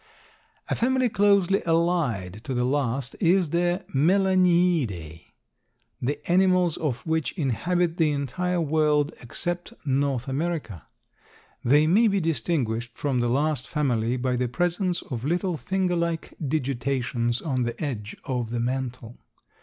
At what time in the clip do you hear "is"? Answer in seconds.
3.19-3.51